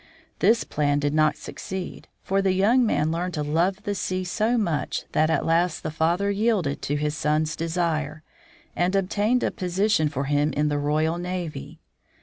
[0.39, 4.57] This plan did not succeed, for the young man learned to love the sea so
[4.57, 8.23] much that at last the father yielded to his son's desire,
[8.75, 11.77] and obtained a position for him in the Royal Navy.